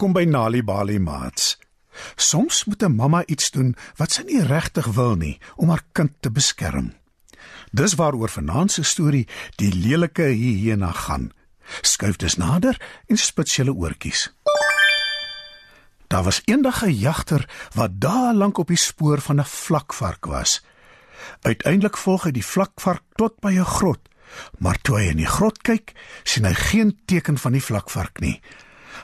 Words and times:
Welkom 0.00 0.16
by 0.16 0.30
Nali 0.32 0.62
Bali 0.64 0.96
Mats. 0.96 1.58
Soms 2.16 2.64
moet 2.64 2.82
'n 2.82 2.96
mamma 2.96 3.20
iets 3.26 3.50
doen 3.50 3.76
wat 3.96 4.12
sy 4.12 4.22
nie 4.22 4.40
regtig 4.40 4.86
wil 4.96 5.14
nie 5.14 5.38
om 5.56 5.68
haar 5.68 5.84
kind 5.92 6.12
te 6.20 6.30
beskerm. 6.30 6.94
Dis 7.70 7.94
waaroor 7.94 8.28
vanaand 8.28 8.72
se 8.72 8.82
storie 8.82 9.28
die 9.56 9.72
lelike 9.74 10.22
hyena 10.22 10.92
gaan. 10.92 11.32
Skuif 11.82 12.16
dus 12.16 12.36
nader 12.36 12.80
en 13.06 13.16
spits 13.16 13.56
julle 13.56 13.74
oortjies. 13.74 14.32
Daar 16.06 16.22
was 16.22 16.42
eendag 16.44 16.82
'n 16.82 16.96
jagter 16.96 17.48
wat 17.74 18.00
daar 18.00 18.34
lank 18.34 18.58
op 18.58 18.68
die 18.68 18.76
spoor 18.76 19.20
van 19.20 19.40
'n 19.40 19.44
vlakvark 19.44 20.24
was. 20.24 20.64
Uiteindelik 21.42 21.96
volg 21.96 22.22
hy 22.22 22.30
die 22.30 22.46
vlakvark 22.46 23.02
tot 23.14 23.40
by 23.40 23.52
'n 23.52 23.64
grot, 23.64 24.08
maar 24.58 24.80
toe 24.80 24.96
hy 24.96 25.08
in 25.10 25.16
die 25.16 25.32
grot 25.36 25.62
kyk, 25.62 25.92
sien 26.22 26.44
hy 26.44 26.54
geen 26.54 27.00
teken 27.04 27.38
van 27.38 27.52
die 27.52 27.64
vlakvark 27.64 28.20
nie. 28.20 28.40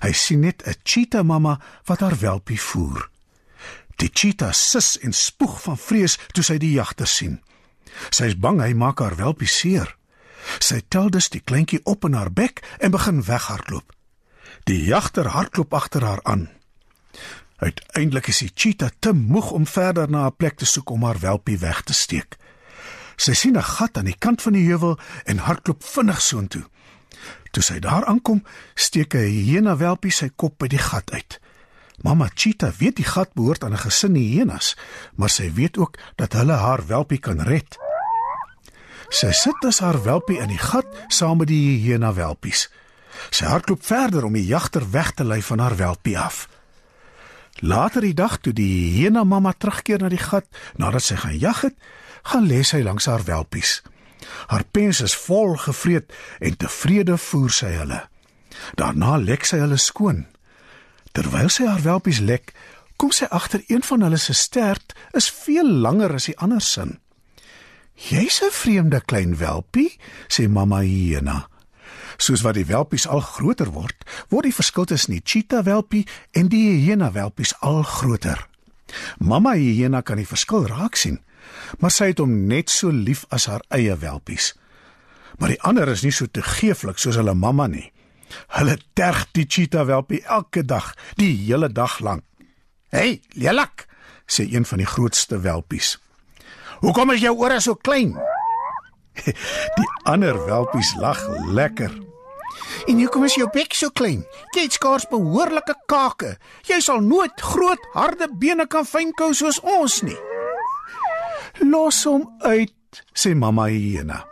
Hy 0.03 0.13
sien 0.13 0.41
net 0.41 0.63
'n 0.67 0.75
cheetah 0.85 1.25
mamma 1.25 1.61
wat 1.85 2.01
haar 2.01 2.19
welpie 2.19 2.61
voer. 2.61 3.11
Die 3.97 4.11
cheetah 4.13 4.53
sis 4.53 4.99
en 4.99 5.13
spoeg 5.13 5.63
van 5.63 5.79
vrees 5.79 6.19
toe 6.33 6.45
sy 6.45 6.59
die 6.59 6.73
jagter 6.73 7.07
sien. 7.07 7.41
Sy 8.11 8.25
is 8.25 8.39
bang 8.39 8.61
hy 8.61 8.73
maak 8.75 9.01
haar 9.01 9.17
welpie 9.17 9.49
seer. 9.49 9.97
Sy 10.59 10.83
tel 10.89 11.11
dus 11.11 11.29
die 11.33 11.41
kleintjie 11.41 11.81
op 11.85 12.05
in 12.05 12.13
haar 12.13 12.33
bek 12.33 12.63
en 12.79 12.91
begin 12.91 13.23
weghardloop. 13.23 13.93
Die 14.65 14.85
jagter 14.85 15.29
hardloop 15.29 15.75
agter 15.75 16.05
haar 16.05 16.21
aan. 16.23 16.49
Uiteindelik 17.57 18.29
is 18.29 18.43
die 18.45 18.53
cheetah 18.55 18.91
te 19.01 19.13
moeg 19.13 19.51
om 19.51 19.67
verder 19.67 20.11
na 20.11 20.27
'n 20.27 20.37
plek 20.37 20.57
te 20.57 20.67
soek 20.67 20.91
om 20.91 21.03
haar 21.03 21.19
welpie 21.19 21.59
weg 21.59 21.83
te 21.83 21.93
steek. 21.93 22.37
Sy 23.17 23.33
sien 23.33 23.57
'n 23.57 23.63
gat 23.63 23.97
aan 23.97 24.05
die 24.05 24.19
kant 24.19 24.43
van 24.43 24.53
die 24.53 24.67
heuwel 24.69 24.99
en 25.25 25.39
hardloop 25.39 25.85
vinnig 25.85 26.21
soontoe. 26.21 26.65
Toe 27.57 27.65
sy 27.65 27.79
daar 27.81 28.05
aankom, 28.05 28.43
steek 28.75 29.15
'n 29.17 29.33
hyena 29.33 29.77
welpie 29.81 30.13
sy 30.13 30.29
kop 30.37 30.59
by 30.61 30.69
die 30.69 30.83
gat 30.89 31.09
uit. 31.11 31.41
Mamma 32.05 32.29
cheetah 32.35 32.73
weet 32.77 32.97
die 32.97 33.09
gat 33.09 33.33
behoort 33.33 33.65
aan 33.65 33.73
'n 33.73 33.85
gesin 33.87 34.15
hyenas, 34.15 34.77
maar 35.15 35.31
sy 35.31 35.53
weet 35.53 35.79
ook 35.79 35.97
dat 36.17 36.33
hulle 36.33 36.53
haar 36.53 36.87
welpie 36.87 37.19
kan 37.19 37.41
red. 37.41 37.79
Sy 39.09 39.33
sit 39.33 39.65
as 39.65 39.79
haar 39.79 40.03
welpie 40.03 40.39
in 40.39 40.49
die 40.49 40.59
gat 40.59 40.87
saam 41.09 41.39
met 41.39 41.49
die 41.49 41.81
hyena 41.81 42.13
welpies. 42.13 42.69
Sy 43.31 43.45
hardloop 43.45 43.85
verder 43.85 44.25
om 44.25 44.33
die 44.33 44.47
jagter 44.47 44.91
weg 44.91 45.13
te 45.15 45.25
lei 45.25 45.43
van 45.43 45.59
haar 45.59 45.77
welpie 45.77 46.19
af. 46.19 46.49
Later 47.61 48.01
die 48.01 48.15
dag 48.15 48.37
toe 48.39 48.53
die 48.53 49.01
hyena 49.01 49.25
mamma 49.25 49.53
terugkeer 49.53 49.99
na 49.99 50.09
die 50.09 50.25
gat 50.31 50.45
nadat 50.77 51.03
sy 51.03 51.17
gaan 51.17 51.39
jag 51.39 51.61
het, 51.61 51.75
gaan 52.23 52.47
lê 52.47 52.63
sy 52.63 52.83
langs 52.83 53.07
haar 53.07 53.25
welpies. 53.25 53.83
Haar 54.47 54.65
pens 54.71 55.01
is 55.01 55.17
vol 55.27 55.57
gevreet 55.57 56.13
en 56.39 56.57
tevrede 56.57 57.19
voer 57.19 57.51
sy 57.51 57.73
hulle. 57.77 58.01
Daarna 58.75 59.17
lek 59.17 59.45
sy 59.45 59.61
hulle 59.63 59.79
skoon. 59.81 60.27
Terwyl 61.13 61.51
sy 61.53 61.67
haar 61.69 61.83
welpies 61.85 62.21
lek, 62.21 62.53
kom 62.97 63.13
sy 63.13 63.29
agter 63.31 63.65
een 63.69 63.85
van 63.85 64.07
hulle 64.07 64.21
se 64.21 64.35
stert 64.37 64.95
is 65.17 65.29
veel 65.31 65.69
langer 65.69 66.15
as 66.17 66.29
die 66.31 66.39
ander 66.39 66.61
se. 66.61 66.87
"Jy's 67.95 68.43
'n 68.43 68.51
vreemde 68.51 69.01
klein 69.01 69.37
welpie," 69.37 69.99
sê 70.29 70.49
mamma 70.49 70.81
hyena. 70.81 71.49
Soos 72.17 72.43
wat 72.43 72.55
die 72.55 72.67
welpies 72.67 73.07
al 73.07 73.21
groter 73.21 73.73
word, 73.73 74.05
word 74.29 74.45
die 74.45 74.55
verskil 74.55 74.85
tussen 74.85 75.13
die 75.13 75.23
cheetah 75.25 75.65
welpie 75.65 76.07
en 76.33 76.49
die 76.49 76.85
hyena 76.85 77.13
welpies 77.13 77.55
al 77.61 77.83
groter. 77.83 78.49
Mamma 79.19 79.53
hyena 79.53 80.01
kan 80.03 80.17
die 80.17 80.27
verskil 80.27 80.67
raak 80.67 80.97
sien 80.97 81.21
maar 81.79 81.91
sy 81.91 82.11
het 82.13 82.23
hom 82.23 82.47
net 82.47 82.71
so 82.71 82.91
lief 82.91 83.25
as 83.29 83.47
haar 83.51 83.65
eie 83.75 83.97
welpies. 83.97 84.55
Maar 85.39 85.55
die 85.55 85.63
ander 85.63 85.89
is 85.93 86.03
nie 86.03 86.15
so 86.15 86.27
toegeeflik 86.27 86.99
soos 86.99 87.19
hulle 87.21 87.35
mamma 87.35 87.67
nie. 87.67 87.91
Hulle 88.57 88.79
terg 88.95 89.27
die 89.37 89.47
cheetah 89.49 89.87
welpie 89.87 90.23
elke 90.25 90.65
dag, 90.65 90.95
die 91.17 91.33
hele 91.47 91.69
dag 91.73 91.99
lank. 92.01 92.25
"Hey, 92.89 93.21
Lelak," 93.35 93.87
sê 94.27 94.47
een 94.53 94.65
van 94.65 94.79
die 94.79 94.87
grootste 94.87 95.41
welpies. 95.41 95.99
"Hoekom 96.81 97.11
is 97.11 97.21
jou 97.21 97.37
ore 97.37 97.61
so 97.61 97.75
klein?" 97.75 98.17
Die 99.79 99.91
ander 100.03 100.47
welpies 100.47 100.95
lag 100.95 101.29
lekker. 101.47 101.91
En 102.87 102.99
hoekom 103.01 103.25
is 103.25 103.35
jou 103.35 103.49
bek 103.53 103.75
so 103.75 103.91
klein? 103.91 104.25
Jy 104.55 104.67
het 104.67 104.77
skaars 104.77 105.09
behoorlike 105.11 105.75
kake. 105.87 106.37
Jy 106.69 106.81
sal 106.81 107.01
nooit 107.01 107.41
groot, 107.41 107.89
harde 107.93 108.29
bene 108.39 108.67
kan 108.67 108.87
fynkou 108.87 109.33
soos 109.35 109.61
ons 109.61 110.03
nie. 110.07 110.36
Los 111.61 112.05
hom 112.05 112.29
uit, 112.39 113.03
sê 113.13 113.35
mamma 113.35 113.69
hyena. 113.73 114.25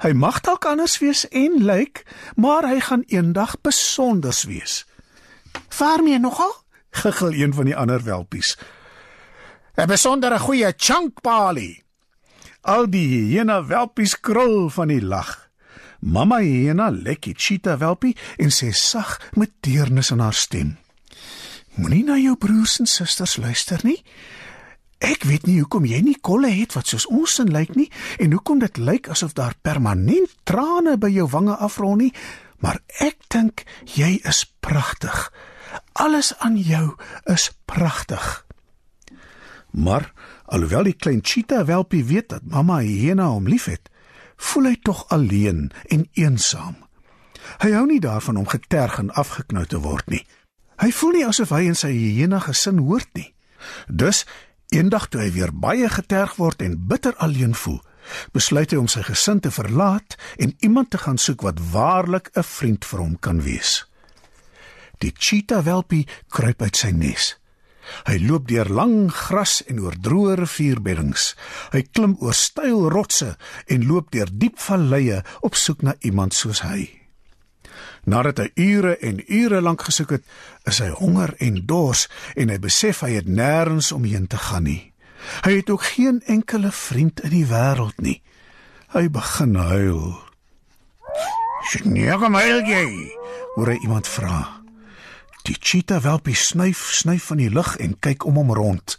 Hy 0.00 0.12
mag 0.16 0.40
dalk 0.40 0.64
anders 0.64 0.96
wees 1.02 1.26
en 1.28 1.60
lyk, 1.64 2.04
maar 2.40 2.64
hy 2.64 2.80
gaan 2.80 3.04
eendag 3.12 3.58
besonders 3.60 4.46
wees. 4.48 4.84
Waarmee 5.78 6.18
nogal? 6.18 6.54
Giggel 6.90 7.32
een 7.32 7.52
van 7.54 7.68
die 7.68 7.76
ander 7.76 8.02
welpies. 8.04 8.56
'n 9.76 9.86
Besondere 9.86 10.38
goeie 10.38 10.72
chunkpali. 10.76 11.82
Al 12.60 12.90
die 12.90 13.06
hyena 13.08 13.64
welpies 13.66 14.20
krul 14.20 14.68
van 14.68 14.88
die 14.88 15.02
lag. 15.02 15.50
Mamma 16.00 16.38
hyena 16.40 16.90
lek 16.90 17.22
die 17.22 17.34
cheetah 17.36 17.78
welpie 17.78 18.16
en 18.36 18.50
sê 18.50 18.72
sag 18.72 19.20
met 19.36 19.50
deernis 19.60 20.10
in 20.10 20.20
haar 20.20 20.34
stem: 20.34 20.78
Moenie 21.74 22.04
na 22.04 22.16
jou 22.16 22.36
broers 22.36 22.78
en 22.80 22.86
susters 22.86 23.36
luister 23.36 23.80
nie. 23.82 24.02
Ek 25.00 25.24
weet 25.24 25.46
nie 25.48 25.58
hoekom 25.62 25.86
jy 25.88 26.02
nie 26.04 26.18
kolle 26.20 26.50
het 26.52 26.74
wat 26.76 26.90
soos 26.92 27.06
ons 27.08 27.38
sin 27.38 27.48
lyk 27.52 27.72
nie 27.76 27.88
en 28.20 28.34
hoekom 28.36 28.60
dit 28.60 28.76
lyk 28.76 29.08
asof 29.08 29.32
daar 29.36 29.56
permanent 29.64 30.34
trane 30.44 30.98
by 31.00 31.08
jou 31.14 31.24
wange 31.32 31.56
afrol 31.56 31.96
nie, 31.96 32.12
maar 32.60 32.82
ek 33.00 33.16
dink 33.32 33.64
jy 33.96 34.18
is 34.28 34.44
pragtig. 34.60 35.30
Alles 35.96 36.34
aan 36.44 36.58
jou 36.60 36.96
is 37.32 37.48
pragtig. 37.64 38.44
Maar 39.70 40.12
alhoewel 40.44 40.90
die 40.90 40.98
klein 40.98 41.24
cheetah 41.24 41.64
welpie 41.64 42.04
weet 42.04 42.28
dat 42.34 42.44
mamma 42.44 42.82
hyena 42.84 43.30
hom 43.32 43.48
liefhet, 43.48 43.88
voel 44.36 44.72
hy 44.72 44.76
tog 44.84 45.06
alleen 45.08 45.70
en 45.88 46.04
eensaam. 46.12 46.76
Hy 47.64 47.72
hou 47.72 47.86
nie 47.88 48.00
daarvan 48.00 48.36
om 48.36 48.48
geterg 48.48 48.98
en 49.00 49.12
afgeknou 49.16 49.64
te 49.64 49.80
word 49.80 50.12
nie. 50.12 50.24
Hy 50.80 50.92
voel 50.96 51.16
nie 51.16 51.26
asof 51.28 51.52
hy 51.56 51.66
in 51.70 51.76
sy 51.76 51.92
hyena 51.92 52.40
gesin 52.44 52.80
hoort 52.84 53.08
nie. 53.16 53.30
Dus 53.88 54.24
Eendag 54.70 55.08
toe 55.10 55.24
hy 55.24 55.30
weer 55.34 55.50
baie 55.50 55.88
geterg 55.90 56.36
word 56.38 56.60
en 56.62 56.76
bitter 56.86 57.16
alleen 57.18 57.56
voel, 57.58 57.80
besluit 58.30 58.70
hy 58.70 58.78
om 58.78 58.86
sy 58.90 59.02
gesin 59.02 59.40
te 59.42 59.50
verlaat 59.50 60.14
en 60.38 60.54
iemand 60.62 60.92
te 60.94 61.00
gaan 61.02 61.18
soek 61.18 61.42
wat 61.42 61.58
waarlik 61.72 62.30
'n 62.38 62.46
vriend 62.46 62.84
vir 62.86 63.00
hom 63.00 63.16
kan 63.18 63.42
wees. 63.42 63.86
Die 65.02 65.10
cheetah 65.18 65.64
welpie 65.64 66.06
kruip 66.28 66.62
uit 66.62 66.76
sy 66.76 66.90
nes. 66.90 67.34
Hy 68.06 68.18
loop 68.22 68.46
deur 68.46 68.70
lang 68.70 69.10
gras 69.10 69.62
en 69.66 69.80
oor 69.80 69.96
droë 69.98 70.34
rivierbeddings. 70.38 71.34
Hy 71.72 71.82
klim 71.82 72.16
oor 72.20 72.34
steil 72.34 72.90
rotse 72.90 73.36
en 73.66 73.86
loop 73.86 74.10
deur 74.10 74.30
diep 74.30 74.58
valleie 74.58 75.24
op 75.40 75.54
soek 75.54 75.82
na 75.82 75.94
iemand 76.00 76.34
soos 76.34 76.62
hy. 76.62 76.99
Nadat 78.04 78.38
hy 78.38 78.48
ure 78.54 78.96
en 78.98 79.20
ure 79.26 79.60
lank 79.60 79.82
gesoek 79.82 80.10
het, 80.16 80.24
is 80.64 80.80
hy 80.80 80.88
honger 80.88 81.34
en 81.38 81.60
dors 81.66 82.06
en 82.36 82.48
hy 82.48 82.58
besef 82.58 83.02
hy 83.04 83.16
het 83.18 83.28
nêrens 83.28 83.92
om 83.92 84.04
heen 84.08 84.26
te 84.26 84.40
gaan 84.40 84.64
nie. 84.68 84.92
Hy 85.44 85.60
het 85.60 85.70
ook 85.70 85.84
geen 85.84 86.22
enkele 86.26 86.72
vriend 86.72 87.20
in 87.20 87.34
die 87.34 87.46
wêreld 87.46 88.00
nie. 88.00 88.22
Hy 88.94 89.08
begin 89.08 89.54
huil. 89.54 90.18
"Sneek 91.70 92.28
my 92.28 92.46
jy?" 92.66 93.12
hoor 93.54 93.68
hy 93.68 93.78
iemand 93.82 94.08
vra. 94.08 94.60
Die 95.42 95.56
cheetah 95.60 96.02
welpie 96.02 96.36
snuif 96.36 96.90
snuif 96.92 97.24
van 97.30 97.36
die 97.36 97.50
lug 97.50 97.76
en 97.76 97.98
kyk 97.98 98.24
om 98.24 98.36
hom 98.40 98.52
rond. 98.54 98.98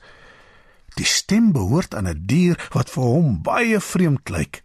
Die 0.99 1.05
stem 1.05 1.51
behoort 1.51 1.95
aan 1.95 2.07
'n 2.07 2.23
dier 2.25 2.69
wat 2.71 2.89
vir 2.89 3.03
hom 3.03 3.41
baie 3.41 3.79
vreemd 3.79 4.29
lyk. 4.29 4.63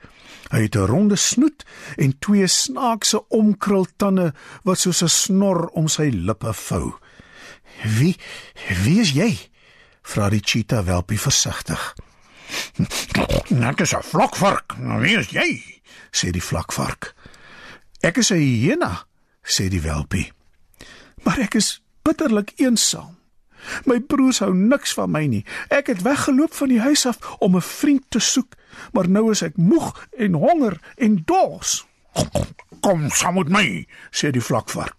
Hy 0.51 0.63
het 0.63 0.77
'n 0.77 0.87
ronde 0.87 1.17
snoet 1.17 1.65
en 1.97 2.19
twee 2.19 2.47
snaakse 2.47 3.29
omkrultande 3.29 4.35
wat 4.63 4.79
soos 4.79 5.03
'n 5.03 5.09
snor 5.09 5.67
om 5.67 5.89
sy 5.89 6.11
lippe 6.13 6.53
vou. 6.53 6.95
"Wie 7.83 8.17
wie 8.83 9.01
is 9.01 9.11
jy?" 9.11 9.51
vra 10.03 10.29
die 10.31 10.43
cheetah 10.45 10.85
welpie 10.85 11.21
versigtig. 11.21 11.95
"Net 13.49 13.81
'n 13.81 14.03
vlakvark. 14.03 14.77
Nou, 14.79 15.01
wie 15.01 15.19
is 15.19 15.29
jy?" 15.29 15.81
sê 16.11 16.31
die 16.31 16.43
vlakvark. 16.43 17.15
"Ek 18.01 18.17
is 18.17 18.31
'n 18.31 18.39
hyena," 18.39 19.07
sê 19.43 19.69
die 19.69 19.81
welpie. 19.81 20.33
"Maar 21.23 21.39
ek 21.39 21.55
is 21.55 21.83
bitterlik 22.03 22.53
eensaam. 22.57 23.17
My 23.85 24.01
broers 24.01 24.39
hou 24.39 24.55
niks 24.55 24.95
van 24.95 25.11
my 25.11 25.27
nie. 25.27 25.45
Ek 25.69 25.87
het 25.87 26.03
weggeloop 26.03 26.55
van 26.55 26.69
die 26.69 26.81
huis 26.81 27.07
af 27.07 27.19
om 27.39 27.57
'n 27.57 27.63
vriend 27.63 28.05
te 28.09 28.19
soek." 28.19 28.55
maar 28.93 29.09
nou 29.09 29.31
is 29.31 29.43
ek 29.43 29.57
moeg 29.57 29.93
en 30.19 30.39
honger 30.41 30.79
en 30.97 31.21
dors. 31.25 31.85
Kom 32.81 33.09
saam 33.11 33.41
met 33.41 33.53
my, 33.53 33.67
sê 34.11 34.33
die 34.33 34.45
vlakvark. 34.45 34.97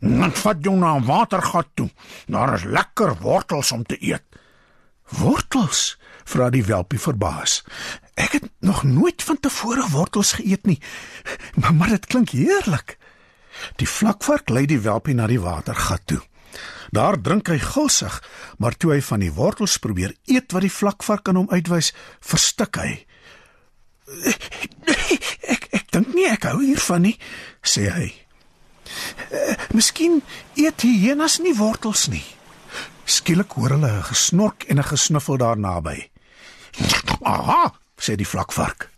Net 0.00 0.38
vat 0.44 0.62
jou 0.64 0.76
na 0.76 0.96
'n 0.96 1.04
watergat 1.04 1.68
toe. 1.74 1.90
Daar 2.26 2.54
is 2.54 2.64
lekker 2.64 3.16
wortels 3.20 3.72
om 3.72 3.84
te 3.84 3.96
eet. 4.00 4.24
Wortels? 5.08 5.98
vra 6.24 6.50
die 6.50 6.64
welpie 6.64 7.00
verbaas. 7.00 7.64
Ek 8.14 8.32
het 8.32 8.50
nog 8.60 8.82
nooit 8.82 9.22
van 9.22 9.40
tevore 9.40 9.88
wortels 9.90 10.32
geëet 10.32 10.66
nie. 10.66 10.80
Maar, 11.54 11.74
maar 11.74 11.88
dit 11.88 12.06
klink 12.06 12.28
heerlik. 12.28 12.98
Die 13.76 13.88
vlakvark 13.88 14.48
lei 14.48 14.66
die 14.66 14.80
welpie 14.80 15.14
na 15.14 15.26
die 15.26 15.40
watergat 15.40 16.00
toe. 16.04 16.20
Daar 16.90 17.20
drink 17.22 17.48
hy 17.48 17.58
gulsig, 17.62 18.16
maar 18.58 18.74
toe 18.76 18.96
hy 18.96 19.00
van 19.06 19.22
die 19.22 19.32
wortels 19.32 19.78
probeer 19.78 20.14
eet 20.26 20.50
wat 20.52 20.66
die 20.66 20.72
vlakvark 20.72 21.28
aan 21.30 21.38
hom 21.38 21.52
uitwys, 21.52 21.92
verstik 22.20 22.80
hy. 22.82 23.06
Ek 25.46 25.68
ek 25.70 25.86
dink 25.94 26.10
nie 26.14 26.26
ek 26.26 26.48
hou 26.50 26.58
hiervan 26.64 27.06
nie, 27.06 27.16
sê 27.62 27.86
hy. 27.94 28.10
Uh, 29.30 29.54
miskien 29.76 30.18
eet 30.58 30.82
hyenas 30.82 31.38
nie 31.38 31.54
wortels 31.54 32.08
nie. 32.10 32.24
Skielik 33.06 33.54
hoor 33.54 33.76
hulle 33.76 33.90
'n 33.90 34.08
gesnork 34.10 34.66
en 34.66 34.78
'n 34.78 34.90
gesnuffel 34.90 35.36
daar 35.38 35.58
naby. 35.58 36.10
"Aha," 37.22 37.74
sê 37.96 38.16
die 38.16 38.26
vlakvark. 38.26 38.90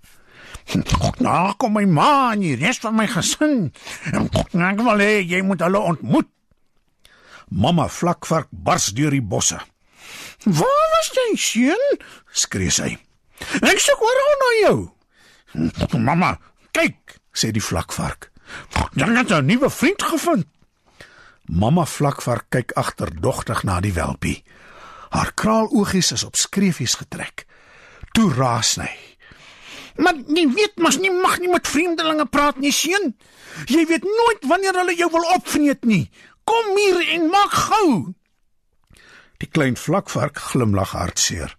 "Nou 1.19 1.55
kom 1.57 1.73
my 1.73 1.85
ma 1.85 2.33
en 2.33 2.41
die 2.41 2.57
res 2.57 2.79
van 2.79 2.95
my 2.95 3.07
gesin. 3.07 3.73
Ek 4.53 4.81
wil 4.81 4.99
hê 4.99 5.21
jy 5.29 5.43
moet 5.43 5.61
hulle 5.61 5.79
ontmoet." 5.79 6.29
Mamma 7.53 7.89
vlakvark 7.89 8.49
bars 8.51 8.87
deur 8.97 9.11
die 9.11 9.23
bosse. 9.23 9.61
"Waar 10.45 10.89
was 10.95 11.11
jy, 11.13 11.37
seun?" 11.37 12.01
skree 12.33 12.71
sy. 12.71 12.99
"Ek 13.61 13.79
soek 13.79 14.01
oral 14.01 14.35
na 14.41 14.51
jou." 14.61 14.91
"Mamma, 15.99 16.39
kyk," 16.71 17.21
sê 17.33 17.51
die 17.51 17.63
vlakvark. 17.63 18.31
"Jy 18.95 19.17
het 19.17 19.31
'n 19.31 19.47
nuwe 19.47 19.71
vriend 19.71 20.03
gevind." 20.03 20.47
Mamma 21.47 21.85
vlakvark 21.85 22.45
kyk 22.49 22.73
agterdogtig 22.73 23.63
na 23.63 23.81
die 23.81 23.93
welpie. 23.93 24.45
Haar 25.11 25.33
kraaloogies 25.35 26.13
is 26.13 26.25
op 26.25 26.37
skreefies 26.37 26.95
getrek. 26.95 27.47
Toe 28.13 28.33
raas 28.33 28.73
sy. 28.73 28.91
"Maar 29.97 30.15
jy 30.15 30.49
weet 30.55 30.73
mos 30.77 30.99
nie 30.99 31.11
mag 31.11 31.39
nie 31.39 31.49
met 31.49 31.69
vreemdelinge 31.69 32.27
praat 32.27 32.59
nie, 32.59 32.73
seun. 32.73 33.17
Jy 33.67 33.87
weet 33.87 34.03
nooit 34.03 34.45
wanneer 34.47 34.75
hulle 34.75 34.95
jou 34.97 35.11
wil 35.11 35.35
opvreet 35.35 35.85
nie. 35.85 36.11
Kom 36.45 36.77
hier 36.77 37.09
en 37.15 37.27
maak 37.31 37.53
gou." 37.53 38.15
Die 39.43 39.51
klein 39.51 39.77
vlakvark 39.77 40.39
glimlag 40.39 40.93
hartseer. 40.95 41.57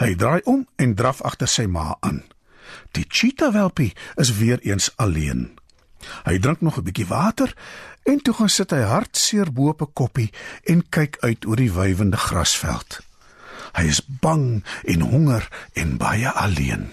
Hy 0.00 0.14
draai 0.14 0.40
om 0.44 0.66
en 0.76 0.94
draf 0.94 1.20
agter 1.22 1.48
sy 1.48 1.66
ma 1.66 1.96
aan. 2.00 2.22
Die 2.96 3.04
cheetah 3.08 3.52
welpie 3.52 3.92
is 4.16 4.32
weer 4.40 4.60
eens 4.64 4.90
alleen. 4.96 5.58
Hy 6.24 6.38
drink 6.38 6.60
nog 6.60 6.78
'n 6.78 6.82
bietjie 6.82 7.06
water 7.06 7.52
en 8.02 8.22
toe 8.22 8.34
gaan 8.34 8.48
sit 8.48 8.70
hy 8.70 8.80
hartseer 8.80 9.52
bo 9.52 9.68
op 9.68 9.82
'n 9.82 9.92
koppie 9.92 10.32
en 10.64 10.88
kyk 10.88 11.16
uit 11.20 11.46
oor 11.46 11.56
die 11.56 11.72
wywende 11.72 12.16
grasveld. 12.16 13.00
Hy 13.76 13.84
is 13.84 14.00
bang 14.06 14.64
en 14.84 15.00
honger 15.00 15.48
en 15.72 15.96
baie 15.96 16.30
alleen. 16.30 16.90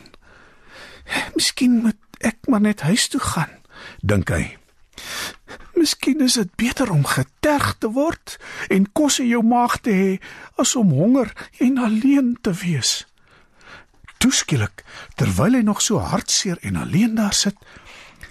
Miskien 1.36 1.82
moet 1.82 2.02
ek 2.20 2.38
maar 2.48 2.62
net 2.62 2.82
huis 2.82 3.08
toe 3.08 3.20
gaan, 3.20 3.52
dink 4.02 4.30
hy. 4.30 4.58
Miskien 5.76 6.22
is 6.24 6.38
dit 6.40 6.56
beter 6.56 6.90
om 6.92 7.04
geterg 7.06 7.76
te 7.84 7.90
word 7.92 8.38
en 8.72 8.88
kos 8.96 9.20
in 9.20 9.28
jou 9.28 9.42
maag 9.44 9.82
te 9.84 9.92
hê 9.92 10.14
as 10.62 10.72
om 10.80 10.94
honger 10.96 11.34
en 11.60 11.82
alleen 11.84 12.38
te 12.42 12.54
wees. 12.64 13.04
Toeskielik, 14.24 14.86
terwyl 15.20 15.60
hy 15.60 15.64
nog 15.68 15.84
so 15.84 16.00
hartseer 16.00 16.62
en 16.64 16.80
alleen 16.80 17.20
daar 17.20 17.36
sit, 17.36 17.60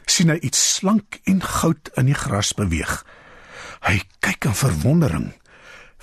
sien 0.08 0.32
hy 0.32 0.38
iets 0.40 0.62
slank 0.78 1.20
en 1.28 1.44
goud 1.44 1.92
in 2.00 2.08
die 2.08 2.16
gras 2.16 2.54
beweeg. 2.56 3.02
Hy 3.84 4.00
kyk 4.24 4.48
in 4.48 4.56
verwondering. 4.56 5.30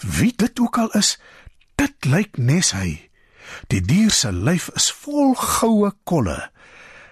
Wie 0.01 0.33
dit 0.37 0.61
ook 0.61 0.77
al 0.77 0.94
is, 0.97 1.15
dit 1.81 2.05
lyk 2.05 2.37
nes 2.37 2.73
hy. 2.77 3.09
Die 3.73 3.81
dier 3.81 4.13
se 4.13 4.29
lyf 4.29 4.69
is 4.77 4.91
vol 5.03 5.33
goue 5.35 5.89
kolle. 6.05 6.37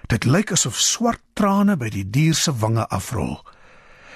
Dit 0.09 0.29
lyk 0.29 0.53
asof 0.53 0.77
swart 0.77 1.21
trane 1.33 1.77
by 1.81 1.89
die 1.93 2.05
dier 2.05 2.37
se 2.37 2.53
wange 2.61 2.85
afrol 2.93 3.39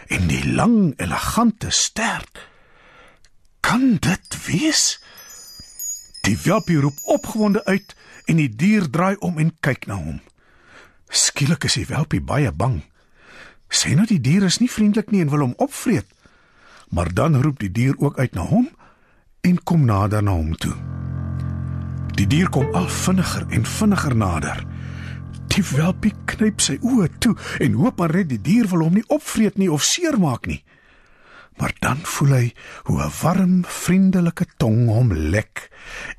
en 0.08 0.28
die 0.28 0.44
lang 0.54 0.94
elegante 0.98 1.70
stert. 1.70 2.48
Kan 3.60 3.98
dit 4.00 4.38
wees? 4.46 5.00
Die 6.24 6.38
welpie 6.44 6.80
roep 6.80 7.00
opgewonde 7.04 7.66
uit 7.66 7.96
en 8.26 8.40
die 8.40 8.50
dier 8.50 8.90
draai 8.90 9.16
om 9.20 9.40
en 9.40 9.52
kyk 9.60 9.88
na 9.88 9.98
hom. 10.00 10.22
Skielik 11.10 11.68
is 11.68 11.78
die 11.80 11.88
welpie 11.90 12.22
baie 12.24 12.52
bang. 12.52 12.82
Sê 13.74 13.96
nou 13.98 14.06
die 14.08 14.22
dier 14.22 14.46
is 14.48 14.60
nie 14.62 14.72
vriendelik 14.72 15.12
nie 15.12 15.24
en 15.26 15.32
wil 15.34 15.48
hom 15.48 15.58
opvreet. 15.58 16.08
Maar 16.94 17.14
dan 17.14 17.42
roep 17.42 17.60
die 17.60 17.72
dier 17.74 17.98
ook 17.98 18.20
uit 18.20 18.36
na 18.38 18.46
hom 18.48 18.70
en 19.44 19.64
kom 19.64 19.86
nader 19.86 20.24
na 20.24 20.36
hom 20.38 20.54
toe. 20.56 20.76
Die 22.14 22.28
dier 22.30 22.50
kom 22.54 22.70
al 22.78 22.88
vinniger 22.88 23.48
en 23.50 23.66
vinniger 23.66 24.16
nader. 24.16 24.62
Die 25.54 25.62
welpie 25.70 26.16
knyp 26.26 26.64
sy 26.66 26.80
oë 26.82 27.12
toe 27.22 27.36
en 27.62 27.76
hoop 27.78 28.00
maar 28.02 28.16
net 28.18 28.32
die 28.32 28.42
dier 28.42 28.66
wil 28.72 28.88
hom 28.88 28.96
nie 28.98 29.06
opvreet 29.14 29.60
nie 29.62 29.70
of 29.70 29.84
seermaak 29.86 30.48
nie. 30.50 30.64
Maar 31.62 31.76
dan 31.78 32.00
voel 32.02 32.32
hy 32.34 32.46
hoe 32.90 32.98
'n 33.04 33.12
warm, 33.22 33.58
vriendelike 33.62 34.46
tong 34.58 34.88
hom 34.90 35.14
lek 35.14 35.70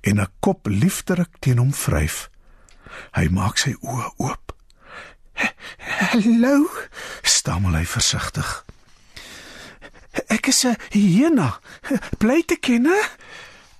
en 0.07 0.21
'n 0.21 0.31
kop 0.41 0.67
liefdelik 0.71 1.33
teen 1.41 1.59
hom 1.59 1.73
vryf. 1.75 2.31
Hy 3.19 3.27
maak 3.29 3.59
sy 3.59 3.75
oë 3.83 4.13
oop. 4.17 4.55
"Hallo," 5.79 6.71
stamel 7.23 7.75
hy 7.75 7.85
versigtig. 7.85 8.65
"Ek 10.29 10.47
is 10.47 10.65
'n 10.65 10.77
hyena. 10.91 11.59
Bly 12.19 12.43
te 12.47 12.57
ken." 12.57 12.87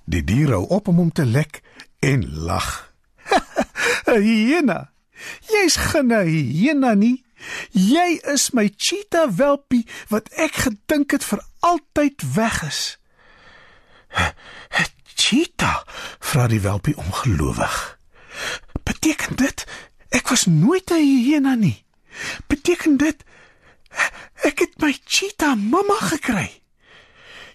Die 0.05 0.23
dier 0.23 0.49
hou 0.49 0.67
op 0.67 0.87
om 0.87 0.97
hom 0.97 1.11
te 1.11 1.25
lek 1.25 1.61
en 1.99 2.27
lag. 2.43 2.91
"’n 4.05 4.21
Hyena," 4.21 4.94
Jy's 5.51 5.75
geen 5.75 6.11
hyena 6.11 6.93
nie. 6.93 7.23
Jy 7.71 8.19
is 8.31 8.51
my 8.55 8.69
cheetah 8.77 9.29
welpie 9.37 9.83
wat 10.09 10.29
ek 10.39 10.65
gedink 10.65 11.13
het 11.15 11.25
vir 11.27 11.41
altyd 11.65 12.23
weg 12.35 12.61
is. 12.67 12.81
Cheetah, 15.15 15.83
vra 16.19 16.47
die 16.51 16.61
welpie 16.63 16.95
ongelowig. 16.99 17.75
Beteken 18.85 19.37
dit 19.39 19.65
ek 20.15 20.29
was 20.31 20.45
nooit 20.45 20.91
'n 20.91 21.01
hyena 21.01 21.55
nie? 21.55 21.85
Beteken 22.47 22.97
dit 22.97 23.23
ek 24.43 24.59
het 24.59 24.79
my 24.81 24.93
cheetah 25.05 25.55
mamma 25.55 25.99
gekry? 26.11 26.61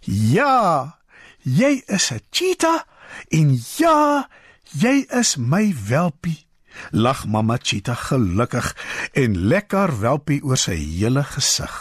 Ja, 0.04 0.98
jy 1.42 1.82
is 1.86 2.10
'n 2.10 2.20
cheetah 2.30 2.82
en 3.28 3.58
ja, 3.76 4.28
jy 4.72 5.06
is 5.08 5.36
my 5.36 5.74
welpie 5.88 6.49
lag 6.90 7.26
mamma 7.26 7.58
cheetah 7.62 7.98
gelukkig 8.10 8.72
en 9.12 9.38
lekker 9.52 9.94
welpie 10.00 10.40
oor 10.44 10.58
sy 10.60 10.76
hele 10.78 11.24
gesig. 11.24 11.74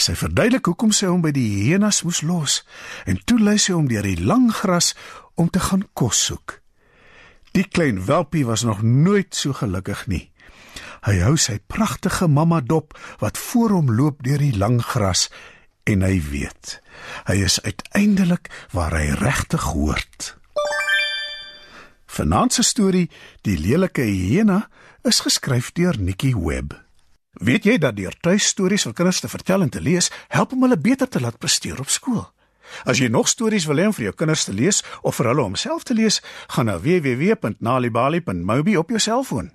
Sy 0.00 0.14
verduidelik 0.16 0.66
hoekom 0.70 0.92
sy 0.96 1.10
hom 1.10 1.22
by 1.24 1.32
die 1.36 1.48
hyenas 1.66 2.02
moes 2.06 2.22
los 2.26 2.60
en 3.10 3.20
toe 3.24 3.38
lei 3.40 3.58
sy 3.58 3.76
hom 3.76 3.88
deur 3.90 4.06
die 4.06 4.18
lang 4.20 4.48
gras 4.62 4.94
om 5.36 5.50
te 5.52 5.60
gaan 5.60 5.86
kos 5.94 6.24
soek. 6.30 6.58
Die 7.56 7.66
klein 7.66 8.04
welpie 8.06 8.46
was 8.46 8.62
nog 8.64 8.82
nooit 8.82 9.34
so 9.34 9.52
gelukkig 9.56 10.06
nie. 10.06 10.26
Hy 11.06 11.16
hou 11.24 11.36
sy 11.40 11.58
pragtige 11.66 12.28
mamma 12.28 12.60
dop 12.60 12.94
wat 13.22 13.38
voor 13.38 13.78
hom 13.78 13.90
loop 13.96 14.22
deur 14.24 14.40
die 14.42 14.56
lang 14.56 14.78
gras 14.84 15.28
en 15.88 16.04
hy 16.06 16.18
weet 16.30 16.78
hy 17.26 17.40
is 17.46 17.56
uiteindelik 17.64 18.50
waar 18.76 18.94
hy 18.94 19.14
regtig 19.18 19.64
hoort. 19.72 20.34
Vanaand 22.10 22.52
se 22.52 22.62
storie, 22.62 23.10
Die 23.46 23.58
lelike 23.58 24.02
hyena, 24.02 24.64
is 25.06 25.20
geskryf 25.22 25.70
deur 25.72 25.94
Nikki 25.98 26.32
Webb. 26.34 26.74
Weet 27.38 27.64
jy 27.64 27.76
dat 27.78 27.94
deur 27.96 28.16
tuistories 28.20 28.82
vir 28.88 28.96
kinders 28.98 29.20
te 29.22 29.30
vertel 29.30 29.62
en 29.62 29.70
te 29.70 29.80
lees, 29.80 30.10
help 30.28 30.52
om 30.56 30.66
hulle 30.66 30.78
beter 30.78 31.08
te 31.08 31.22
laat 31.22 31.38
presteer 31.38 31.78
op 31.78 31.88
skool? 31.88 32.24
As 32.82 32.98
jy 32.98 33.08
nog 33.10 33.30
stories 33.30 33.66
wil 33.70 33.78
hê 33.78 33.86
om 33.86 33.94
vir 33.94 34.08
jou 34.08 34.14
kinders 34.24 34.44
te 34.48 34.54
lees 34.54 34.82
of 35.06 35.16
vir 35.20 35.30
hulle 35.30 35.46
om 35.46 35.54
self 35.54 35.86
te 35.86 35.94
lees, 35.94 36.18
gaan 36.50 36.66
na 36.66 36.78
www.nalibali.mobi 36.82 38.76
op 38.76 38.90
jou 38.90 39.00
selfoon. 39.00 39.54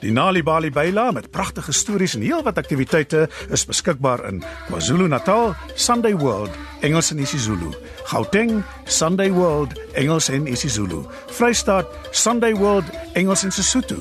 Die 0.00 0.12
Nalibali 0.12 0.70
byla 0.70 1.10
met 1.10 1.30
pragtige 1.30 1.72
stories 1.72 2.14
en 2.14 2.22
heelwat 2.22 2.58
aktiwiteite 2.58 3.28
is 3.50 3.64
beskikbaar 3.66 4.28
in 4.28 4.44
KwaZulu-Natal, 4.66 5.54
Sunday 5.74 6.14
World, 6.16 6.50
Engels 6.80 7.10
en 7.10 7.18
isiZulu. 7.18 7.72
Gauteng, 8.04 8.62
Sunday 8.84 9.30
World, 9.30 9.80
Engels 9.92 10.28
en 10.28 10.46
isiZulu. 10.46 11.04
Vrystaat, 11.26 11.86
Sunday 12.10 12.54
World, 12.54 12.84
Engels 13.12 13.42
en 13.42 13.52
Sesotho. 13.52 13.96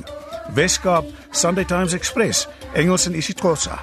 Weskaap, 0.53 1.05
Sunday 1.31 1.65
Times 1.65 1.93
Express, 1.93 2.47
Engels 2.73 3.05
en 3.05 3.15
isiXhosa. 3.15 3.79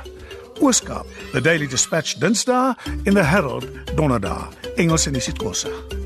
Ooskaap, 0.61 1.06
The 1.33 1.40
Daily 1.40 1.66
Dispatch 1.66 2.14
Dinsdae 2.14 2.75
en 3.04 3.14
The 3.14 3.23
Herald 3.23 3.66
Donderdag, 3.94 4.49
Engels 4.76 5.06
en 5.06 5.14
isiXhosa. 5.14 6.03